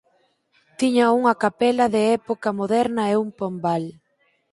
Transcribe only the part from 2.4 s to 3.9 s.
moderna e un pombal.